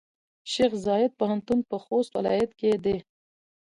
شیخزاید 0.51 1.11
پوهنتون 1.19 1.59
پۀ 1.69 1.77
خوست 1.85 2.11
ولایت 2.17 2.51
کې 2.59 2.71
دی. 2.83 2.97